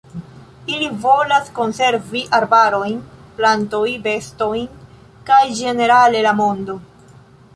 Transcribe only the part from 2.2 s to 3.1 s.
arbarojn,